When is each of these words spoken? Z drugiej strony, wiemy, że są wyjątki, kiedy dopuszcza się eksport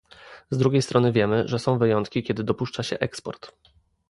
Z 0.49 0.57
drugiej 0.57 0.81
strony, 0.81 1.11
wiemy, 1.11 1.47
że 1.47 1.59
są 1.59 1.77
wyjątki, 1.77 2.23
kiedy 2.23 2.43
dopuszcza 2.43 2.83
się 2.83 2.99
eksport 2.99 3.51